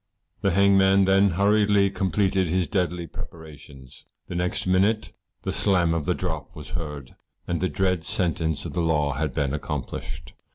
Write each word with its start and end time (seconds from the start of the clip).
The 0.41 0.49
hangman 0.53 1.05
then 1.05 1.29
hurriedly 1.29 1.91
completed 1.91 2.47
his 2.47 2.67
deadly 2.67 3.05
preparations, 3.05 4.05
the 4.27 4.33
next 4.33 4.65
minute 4.65 5.13
the 5.43 5.51
slam 5.51 5.93
of 5.93 6.07
the 6.07 6.15
drop 6.15 6.55
was 6.55 6.71
heard, 6.71 7.13
and 7.47 7.61
the 7.61 7.69
dread 7.69 8.03
sentence 8.03 8.65
of 8.65 8.73
the 8.73 8.81
law 8.81 9.13
had 9.13 9.31
been 9.31 9.53
accomplished. 9.53 10.33